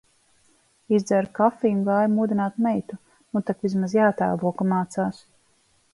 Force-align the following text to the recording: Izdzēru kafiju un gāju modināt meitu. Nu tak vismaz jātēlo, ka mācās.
Izdzēru 0.99 1.29
kafiju 1.39 1.75
un 1.75 1.83
gāju 1.89 2.09
modināt 2.15 2.57
meitu. 2.69 2.99
Nu 3.37 3.45
tak 3.51 3.63
vismaz 3.67 3.97
jātēlo, 4.01 4.57
ka 4.63 4.71
mācās. 4.73 5.25